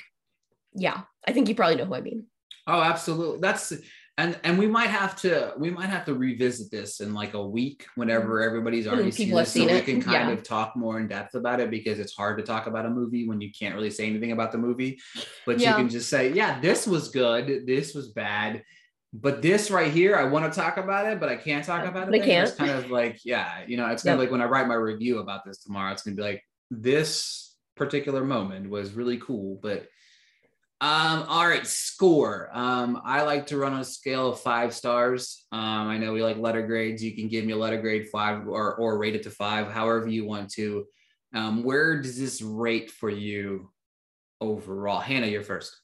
[0.75, 2.27] yeah, I think you probably know who I mean.
[2.67, 3.41] Oh, absolutely.
[3.41, 3.73] That's
[4.18, 7.42] and and we might have to we might have to revisit this in like a
[7.42, 8.48] week whenever mm-hmm.
[8.48, 10.35] everybody's already When seen people have this, so seen we can kind yeah.
[10.35, 13.27] of talk more in depth about it because it's hard to talk about a movie
[13.27, 15.01] when you can't really say anything about the movie.
[15.46, 15.70] But Yeah.
[15.70, 18.62] you can just say, yeah, this was good, this was bad.
[19.14, 21.88] But this right here, I want to talk about it, but I can't talk uh,
[21.88, 22.14] about it.
[22.14, 22.16] I.
[22.18, 22.57] It's can't.
[22.57, 24.27] kind of like, yeah, you know, it's kind of Yep.
[24.27, 28.25] like when I write my review about this tomorrow, it's gonna be like, this particular
[28.25, 29.87] moment was really cool, but
[30.83, 32.51] um, all right, score.
[32.53, 35.47] Um, I like to run on a scale of five stars.
[35.53, 37.05] Um, I know we like letter grades.
[37.05, 40.09] You can give me a letter grade five or or rate it to five, however
[40.09, 40.85] you want to.
[41.35, 43.71] Um, where does this rate for you
[44.40, 44.99] overall?
[44.99, 45.81] Hannah, you're first.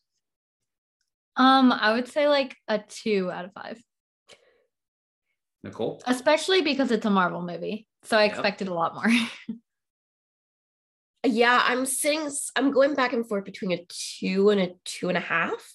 [1.37, 3.81] Um, I would say like a two out of five,
[5.63, 6.03] Nicole.
[6.09, 7.87] especially because it's a Marvel movie.
[8.03, 8.33] So I Yep.
[8.33, 9.07] expected a lot more.
[11.25, 15.19] yeah i'm sitting i'm going back and forth between a two and a two and
[15.19, 15.75] a half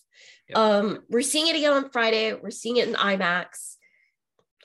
[0.49, 0.57] Yep.
[0.57, 3.75] um we're seeing it again on friday we're seeing it in imax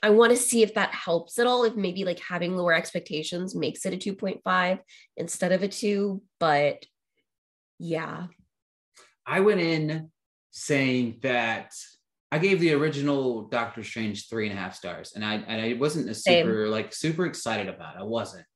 [0.03, 3.55] i want to see if that helps at all if maybe like having lower expectations
[3.55, 4.81] makes it a 2.5
[5.17, 6.85] instead of a 2 but
[7.79, 8.27] yeah
[9.29, 10.11] I went in
[10.51, 11.75] saying that
[12.33, 15.75] I gave the original Doctor Strange three and a half stars, and I and I
[15.75, 16.47] wasn't a Same.
[16.47, 17.97] super like super excited about.
[17.97, 18.01] It.
[18.01, 18.47] I wasn't.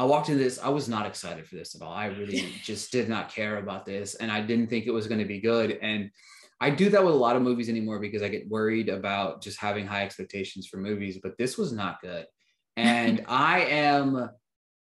[0.00, 0.58] I walked into this.
[0.58, 1.92] I was not excited for this at all.
[1.92, 5.18] I really just did not care about this, and I didn't think it was going
[5.20, 5.78] to be good.
[5.82, 6.10] And
[6.58, 9.60] I do that with a lot of movies anymore because I get worried about just
[9.60, 11.18] having high expectations for movies.
[11.22, 12.24] But this was not good,
[12.78, 14.30] and I am.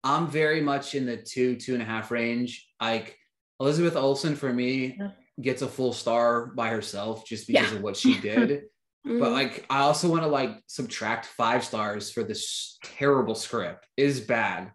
[0.03, 2.67] I'm very much in the two two and a half range.
[2.81, 3.15] Like
[3.59, 4.99] Elizabeth Olsen for me
[5.39, 7.77] gets a full star by herself just because Yeah.
[7.77, 8.63] of what she did.
[9.03, 9.31] But Mhm.
[9.33, 13.85] like, I also want to like subtract five stars for this terrible script.
[13.97, 14.71] It is bad.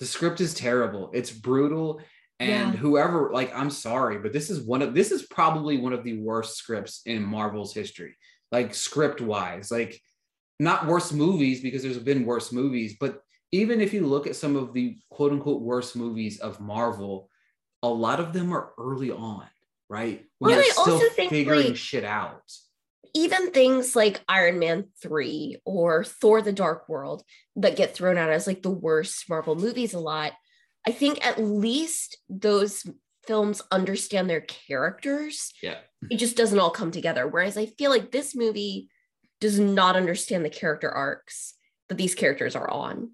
[0.00, 1.10] The script is terrible.
[1.14, 2.00] It's brutal.
[2.38, 2.80] And Yeah.
[2.80, 6.18] whoever, like, I'm sorry, but this is one of this is probably one of the
[6.18, 8.14] worst scripts in Marvel's history,
[8.52, 9.70] like script wise.
[9.70, 10.00] Like,
[10.60, 14.54] not worst movies because there's been worse movies, but even if you look at some
[14.56, 17.30] of the quote unquote worst movies of Marvel,
[17.82, 19.46] a lot of them are early on,
[19.88, 20.26] right?
[20.38, 22.42] When Well, I also still think, figuring like- shit out.
[23.16, 27.22] Even things like Iron Man 3 or Thor the Dark World
[27.56, 30.34] that get thrown out as like the worst Marvel movies a lot,
[30.86, 32.84] I think at least those
[33.26, 35.54] films understand their characters.
[35.62, 35.78] Yeah.
[36.10, 37.26] It just doesn't all come together.
[37.26, 38.90] Whereas I feel like this movie
[39.40, 41.54] does not understand the character arcs
[41.88, 43.12] that these characters are on.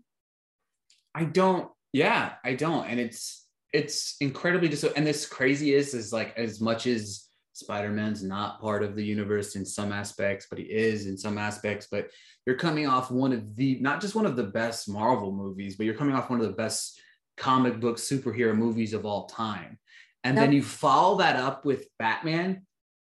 [1.14, 1.70] I don't.
[1.92, 4.82] Yeah, I don't, and it's it's incredibly dis.
[4.82, 9.56] And this crazy is is like as much as Spider-Man's not part of the universe
[9.56, 11.86] in some aspects, but he is in some aspects.
[11.90, 12.10] But
[12.46, 15.86] you're coming off one of the not just one of the best Marvel movies, but
[15.86, 17.00] you're coming off one of the best
[17.36, 19.78] comic book superhero movies of all time.
[20.24, 22.64] And then you follow that up with Batman,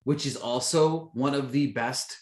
[0.04, 2.18] which is also one of the best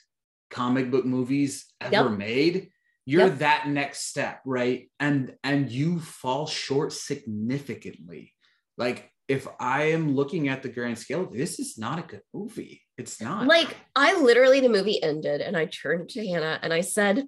[0.49, 2.17] comic book movies ever Yep.
[2.17, 2.69] made
[3.05, 3.37] you're Yep.
[3.39, 8.33] that next step right and and you fall short significantly
[8.77, 12.81] like if i am looking at the grand scale this is not a good movie
[12.99, 16.81] it's not Like I literally the movie ended and I turned to Hannah and I
[16.81, 17.25] said,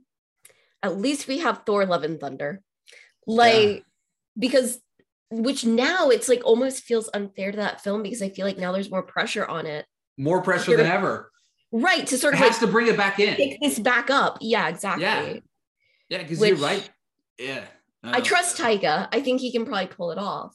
[0.83, 2.61] at least we have Thor Love and Thunder.
[3.25, 3.85] Like
[4.37, 4.81] because
[5.29, 8.73] which now it's like almost feels unfair to that film because I feel like now
[8.73, 9.85] there's more pressure on it.
[10.17, 11.31] more pressure than ever
[11.71, 12.05] Right.
[12.07, 14.39] To sort it of like has to bring it back in pick this back up.
[14.41, 15.03] Yeah, exactly.
[15.03, 15.39] Yeah.
[16.09, 16.89] yeah because you're right
[17.39, 17.63] yeah
[18.03, 19.07] I trust uh, Taika.
[19.13, 20.53] I think he can probably pull it off.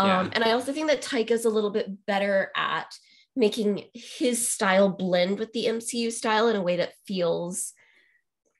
[0.00, 0.30] Um, Yeah.
[0.32, 2.94] And I also think that Taika's a little bit better at
[3.36, 7.72] making his style blend with the MCU style in a way that feels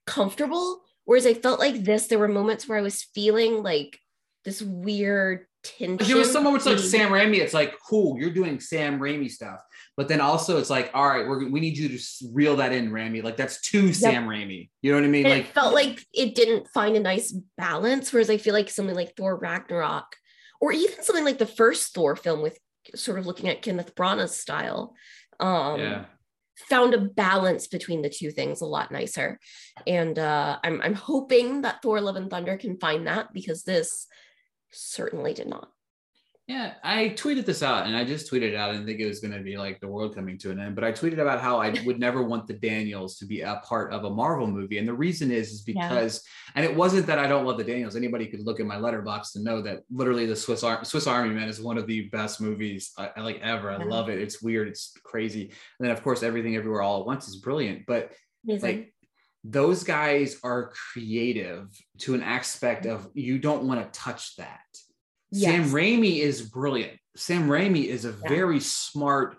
[0.06, 0.82] comfortable.
[1.04, 3.98] Whereas I felt like this, there were moments where I was feeling like
[4.44, 6.06] this weird tension.
[6.06, 7.38] there was some moments like Sam Raimi.
[7.38, 9.60] It's like, cool, you're doing Sam Raimi stuff,
[9.96, 12.90] but then also it's like, all right, we're we need you to reel that in,
[12.90, 13.22] Raimi.
[13.22, 14.70] Like that's too Sam Raimi.
[14.82, 15.26] You know what I mean?
[15.26, 18.12] and Like, it felt like it didn't find a nice balance.
[18.12, 20.16] Whereas I feel like something like Thor Ragnarok,
[20.60, 22.58] or even something like the first Thor film with
[22.94, 24.94] sort of looking at Kenneth Branagh's style,
[25.38, 26.04] um, yeah,
[26.68, 29.38] found a balance between the two things a lot nicer.
[29.86, 34.06] And uh, I'm I'm hoping that Thor: Love and Thunder can find that because this
[34.70, 35.70] certainly did not.
[36.50, 36.74] Yeah.
[36.82, 38.70] I tweeted this out, and I just tweeted it out.
[38.70, 40.74] I didn't think it was going to be like the world coming to an end,
[40.74, 43.92] but I tweeted about how I would never want the Daniels to be a part
[43.92, 45.88] of a Marvel movie, and the reason is is Yeah.
[45.88, 46.24] because,
[46.56, 47.94] and it wasn't that I don't love the Daniels.
[47.94, 51.32] Anybody could look at my Letterboxd to know that literally the Swiss Ar- Swiss Army
[51.32, 53.70] Man is one of the best movies I, I like ever.
[53.70, 53.84] I Yeah.
[53.84, 54.18] love it.
[54.18, 54.66] It's weird.
[54.66, 55.42] It's crazy.
[55.42, 58.10] And then of course, Everything Everywhere All at Once is brilliant, but
[58.44, 58.62] Amazing.
[58.68, 58.94] like
[59.44, 64.58] those guys are creative to an aspect of you don't want to touch that.
[65.32, 65.72] Sam Yes.
[65.72, 66.98] Raimi is brilliant.
[67.16, 68.28] Sam Raimi is a Yeah.
[68.28, 69.36] very smart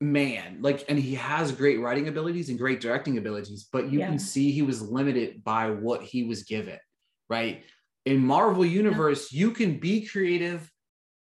[0.00, 0.58] man.
[0.62, 4.08] Like, and he has great writing abilities and great directing abilities, but you Yeah.
[4.08, 6.78] can see he was limited by what he was given,
[7.28, 7.64] right?
[8.06, 10.70] In Marvel Universe, you can be creative,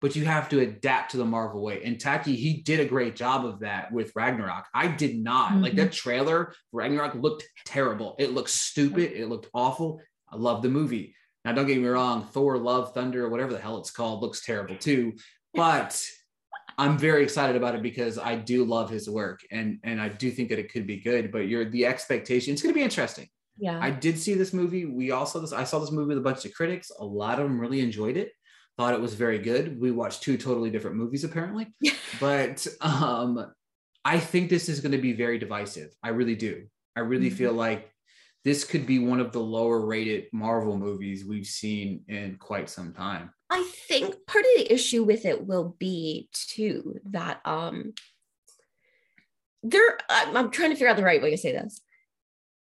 [0.01, 1.85] but you have to adapt to the Marvel way.
[1.85, 4.67] And Taika, he did a great job of that with Ragnarok.
[4.75, 5.55] I did not.
[5.59, 5.77] Like Mm-hmm.
[5.83, 8.17] that trailer, Ragnarok looked terrible.
[8.19, 9.13] It looked stupid.
[9.13, 10.01] It looked awful.
[10.29, 11.15] I love the movie.
[11.45, 14.77] Now, don't get me wrong, Thor, Love, Thunder, whatever the hell it's called, looks terrible
[14.77, 15.13] too.
[15.55, 16.01] But
[16.79, 20.31] I'm very excited about it because I do love his work and and I do
[20.31, 21.31] think that it could be good.
[21.31, 22.55] But you're the expectation.
[22.55, 23.29] It's going to be interesting.
[23.59, 23.79] yeah.
[23.79, 24.87] I did see this movie.
[24.87, 25.53] We all saw this.
[25.53, 26.91] I saw this movie with a bunch of critics.
[26.99, 28.33] A lot of them really enjoyed it.
[28.79, 29.79] Thought it was very good.
[29.79, 31.67] We watched two totally different movies apparently,
[32.19, 33.53] but um,
[34.07, 35.91] I think this is going to be very divisive.
[36.03, 36.65] I really do.
[36.97, 37.35] I really Mhm.
[37.35, 37.92] feel like
[38.45, 42.93] this could be one of the lower rated Marvel movies we've seen in quite some
[42.93, 43.31] time.
[43.51, 47.93] I think part of the issue with it will be too that um
[49.63, 51.81] there I'm, I'm trying to figure out the right way to say this.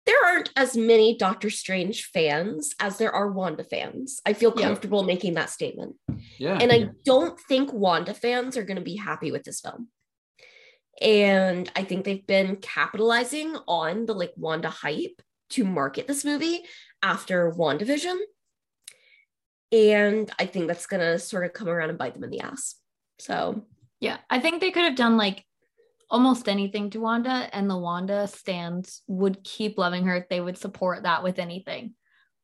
[0.05, 4.21] There aren't as many Doctor Strange fans as there are Wanda fans.
[4.27, 4.67] I feel Yeah.
[4.67, 5.95] comfortable making that statement.
[6.39, 6.59] Yeah.
[6.61, 9.89] And I don't think Wanda fans are going to be happy with this film.
[11.01, 16.62] And I think they've been capitalizing on the like Wanda hype to market this movie
[17.03, 18.17] after WandaVision.
[19.73, 22.41] And I think that's going to sort of come around and bite them in the
[22.41, 22.77] ass.
[23.19, 23.65] So,
[24.01, 25.45] Yeah, I think they could have done like
[26.11, 30.27] almost anything to Wanda, and the Wanda stands would keep loving her.
[30.29, 31.95] They would support that with anything.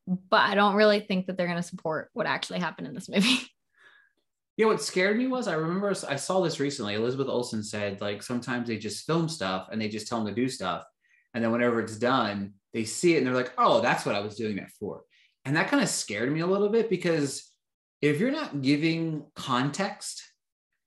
[0.06, 3.08] But I don't really think that they're going to support what actually happened in this
[3.08, 3.40] movie.
[4.56, 6.94] You know what scared me was I remember I saw this recently.
[6.94, 10.40] Elizabeth Olsen said like sometimes they just film stuff and they just tell them to
[10.40, 10.84] do stuff,
[11.32, 14.20] and then whenever it's done, they see it and they're like, "Oh, that's what I
[14.20, 15.02] was doing that for."
[15.44, 17.50] And that kind of scared me a little bit because
[18.02, 20.22] if you're not giving context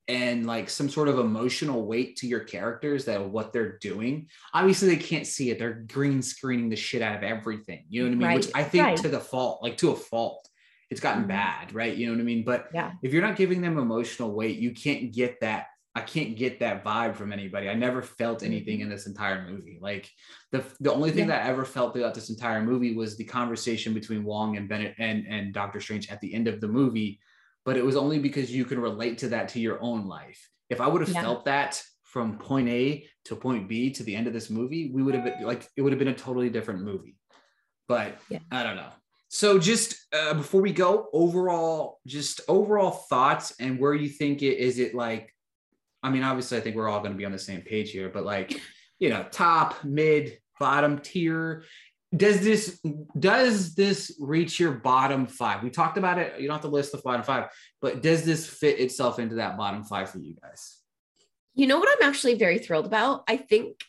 [0.08, 4.88] and like some sort of emotional weight to your characters that what they're doing obviously
[4.89, 8.13] they can't see it they're green screening the shit out of everything you know what
[8.13, 8.98] i mean Right, which i think right.
[8.98, 10.48] to the fault like to a fault
[10.89, 11.28] it's gotten Mhm.
[11.28, 12.94] bad right you know what i mean but Yeah.
[13.04, 16.84] if you're not giving them emotional weight you can't get that i can't get that
[16.84, 18.84] vibe from anybody i never felt anything Mhm.
[18.84, 20.10] in this entire movie like
[20.52, 21.38] the the only thing Yeah.
[21.38, 24.96] that I ever felt throughout this entire movie was the conversation between Wong and Bennett
[25.00, 27.20] and and Doctor Strange at the end of the movie
[27.66, 30.50] but it was only because you can relate to that to your own life.
[30.72, 31.22] If I would have Yeah.
[31.22, 35.04] felt that from point A to point B to the end of this movie, we
[35.04, 37.16] would have been like it would have been a totally different movie.
[37.88, 38.40] But Yeah.
[38.52, 38.92] I don't know.
[39.30, 44.58] So just uh, before we go, overall, just overall thoughts and where you think it
[44.58, 44.80] is.
[44.80, 45.34] It like,
[46.04, 48.10] I mean, obviously, I think we're all going to be on the same page here,
[48.10, 48.60] but like,
[49.00, 51.64] you know, top, mid, bottom tier.
[52.16, 52.82] Does this
[53.18, 55.64] does this reach your bottom five?
[55.64, 56.40] We talked about it.
[56.42, 57.50] You don't have to list the bottom five,
[57.82, 60.78] but does this fit itself into that bottom five for you guys?
[61.54, 63.24] You know what I'm actually very thrilled about?
[63.28, 63.82] I think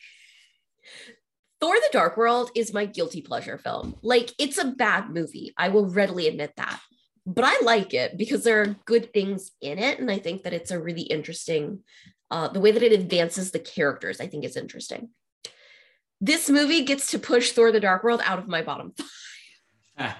[1.60, 3.96] Thor the Dark World is my guilty pleasure film.
[4.02, 5.54] Like, it's a bad movie.
[5.56, 6.80] I will readily admit that.
[7.24, 9.98] But I like it because there are good things in it.
[10.00, 11.80] And I think that it's a really interesting,
[12.30, 15.10] uh, the way that it advances the characters, I think is interesting.
[16.20, 19.08] This movie gets to push Thor the Dark World out of my bottom five.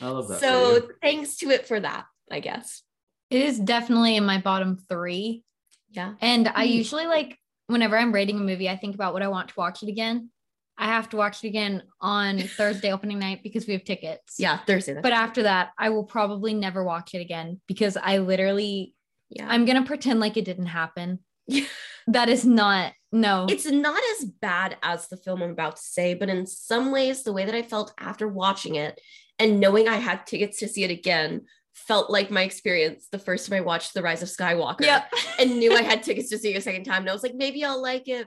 [0.00, 0.40] I love that.
[0.40, 2.82] So thanks to it for that, I guess.
[3.30, 5.44] It is definitely in my bottom three.
[5.90, 6.14] Yeah.
[6.20, 6.72] And I Hmm.
[6.72, 7.36] usually like
[7.66, 10.30] whenever I'm rating a movie, I think about what I want to watch it again.
[10.78, 14.36] I have to watch it again on Thursday opening night because we have tickets.
[14.38, 14.98] Yeah, Thursday.
[15.02, 18.94] But after that, I will probably never watch it again because I literally
[19.30, 19.46] yeah.
[19.48, 21.20] I'm gonna pretend like it didn't happen.
[22.08, 23.46] That is not no.
[23.50, 27.22] it's not as bad as the film I'm about to say, but in some ways,
[27.22, 28.98] the way that I felt after watching it
[29.38, 31.42] and knowing I had tickets to see it again
[31.74, 35.12] felt like my experience the first time I watched The Rise of Skywalker yep.
[35.38, 37.02] and knew I had tickets to see it a second time.
[37.02, 38.26] And I was like, maybe I'll like it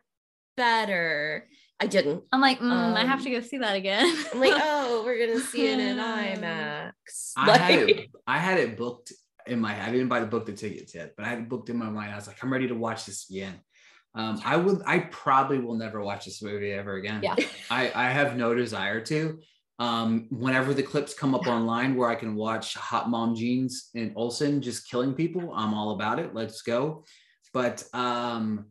[0.55, 1.47] better.
[1.81, 2.23] I didn't.
[2.31, 4.05] I'm like, mm, I have Um, to go see that again.
[4.31, 6.91] I'm like, oh, we're gonna see it in IMAX.
[7.35, 9.11] I had it, I had it booked
[9.47, 11.69] in my I didn't buy the book the tickets yet, but I had it booked
[11.69, 12.11] in my mind.
[12.11, 13.59] I was like, I'm ready to watch this again.
[14.13, 17.21] Um, I would I probably will never watch this movie ever again.
[17.23, 17.35] Yeah.
[17.71, 19.39] I, I have no desire to.
[19.79, 24.13] Um, whenever the clips come up online where I can watch Hot Mom Jeans and
[24.15, 26.35] Olsen just killing people, I'm all about it.
[26.35, 27.03] Let's go.
[27.53, 28.67] But um,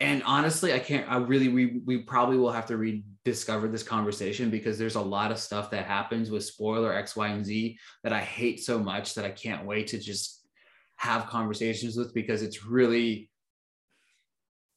[0.00, 1.10] and honestly, I can't.
[1.10, 5.32] I really we we probably will have to rediscover this conversation because there's a lot
[5.32, 9.14] of stuff that happens with spoiler X, Y, and Z that I hate so much
[9.14, 10.46] that I can't wait to just
[10.96, 13.30] have conversations with because it's really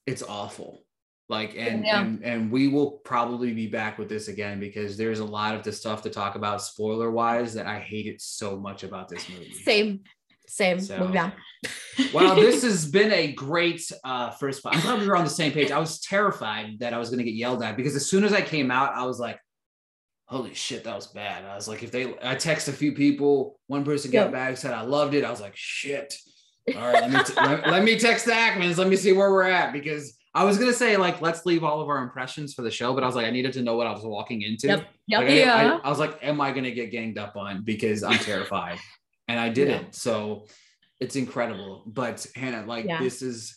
[0.06, 0.84] it's awful
[1.28, 2.00] like and Yeah.
[2.00, 5.62] and and we will probably be back with this again because there's a lot of
[5.62, 9.52] the stuff to talk about spoiler wise that i hated so much about this movie
[9.52, 10.00] Same.
[10.52, 10.80] Same.
[10.80, 10.98] So-
[12.12, 15.52] We'll this has been a great uh first i'm glad we were on the same
[15.52, 18.24] page i was terrified that i was going to get yelled at because as soon
[18.24, 19.38] as i came out i was like
[20.26, 23.60] holy shit that was bad i was like if they i text a few people
[23.68, 26.14] one person got back said i loved it i was like shit
[26.76, 29.30] all right let me, t- let, let me text the ackmans let me see where
[29.30, 32.54] we're at because i was going to say like let's leave all of our impressions
[32.54, 34.42] for the show but i was like i needed to know what i was walking
[34.42, 34.88] into Yep.
[35.06, 35.20] Yep.
[35.20, 35.78] like, I, Yeah.
[35.82, 37.62] I, I was like, am I going to get ganged up on?
[37.64, 38.78] Because I'm terrified.
[39.32, 39.94] And I didn't.
[39.94, 40.46] So
[41.00, 41.82] it's incredible.
[41.86, 43.00] But Hannah, like, Yeah.
[43.00, 43.56] this is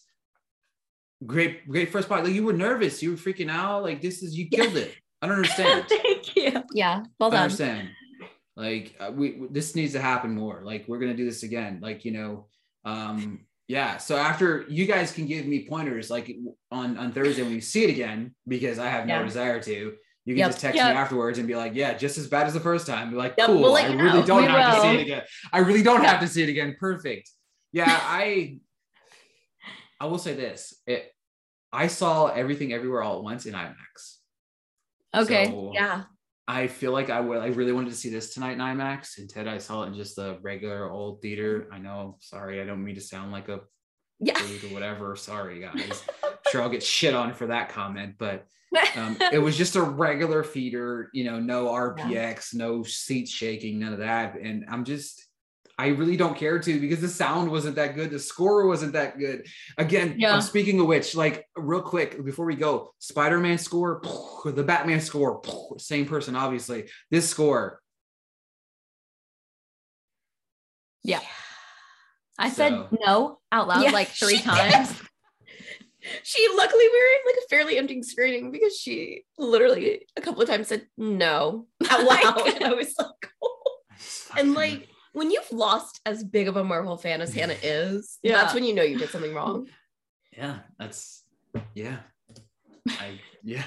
[1.25, 2.23] great, great first part.
[2.23, 3.03] Like, you were nervous.
[3.03, 3.83] You were freaking out.
[3.83, 4.95] Like, this is, you killed it.
[5.21, 5.85] I don't understand.
[5.89, 6.63] Thank you.
[6.73, 7.03] yeah.
[7.19, 7.89] Well I understand.
[8.55, 10.61] Like, uh, we, we- this needs to happen more.
[10.63, 11.79] Like, we're going to do this again.
[11.81, 12.47] Like, you know,
[12.85, 13.97] um, yeah.
[13.97, 16.33] So after you guys can give me pointers, like
[16.71, 19.23] on, on Thursday when you see it again, because I have no Yeah.
[19.25, 20.49] desire to, you can Yep.
[20.49, 20.93] just text Yep.
[20.93, 23.11] me afterwards and be like, yeah, just as bad as the first time.
[23.11, 23.61] Be like, Yep, cool.
[23.61, 24.25] we'll I really know.
[24.25, 25.23] don't We have to see it again.
[25.53, 26.75] I really don't have to see it again.
[26.79, 27.29] Perfect.
[27.71, 28.59] Yeah, I
[29.99, 30.81] I will say this.
[30.87, 31.11] It
[31.71, 34.17] I saw everything everywhere all at once in IMAX.
[35.15, 35.45] Okay.
[35.47, 36.03] So Yeah.
[36.47, 39.17] I feel like I would I really wanted to see this tonight in IMAX.
[39.17, 41.67] Instead, I saw it in just a regular old theater.
[41.71, 43.61] I know, sorry, I don't mean to sound like a
[44.19, 44.39] Yeah.
[44.63, 45.15] or whatever.
[45.15, 46.03] Sorry, guys.
[46.49, 48.45] sure I'll get shit on for that comment, but
[48.95, 53.93] um, it was just a regular feeder, you know, no RPX, no seat shaking, none
[53.93, 54.35] of that.
[54.39, 55.25] And I'm just,
[55.77, 58.09] I really don't care to because the sound wasn't that good.
[58.09, 59.45] The score wasn't that good.
[59.77, 60.35] Again, Yeah.
[60.35, 64.01] um, speaking of which, like real quick before we go, Spider Man score,
[64.45, 65.41] the Batman score,
[65.77, 66.85] same person, obviously.
[67.11, 67.81] This score,
[71.03, 71.19] Yeah.
[72.37, 74.93] I said no out loud Yeah, like three she times.
[76.21, 80.39] She luckily we were in like a fairly empty screening because she literally a couple
[80.39, 82.61] of times said no out loud.
[82.63, 83.81] I was like, oh.
[84.37, 88.33] and like when you've lost as big of a Marvel fan as Hannah is, Yeah.
[88.33, 89.67] that's when you know you did something wrong.
[90.37, 91.23] Yeah, that's
[91.73, 91.97] yeah.
[92.87, 93.63] I yeah.